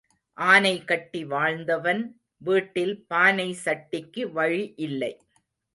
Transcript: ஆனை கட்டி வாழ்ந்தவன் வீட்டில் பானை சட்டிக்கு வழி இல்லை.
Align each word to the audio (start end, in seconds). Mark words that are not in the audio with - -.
ஆனை 0.37 0.83
கட்டி 0.83 1.21
வாழ்ந்தவன் 1.25 2.01
வீட்டில் 2.41 2.95
பானை 3.07 3.49
சட்டிக்கு 3.65 4.23
வழி 4.31 4.63
இல்லை. 4.77 5.13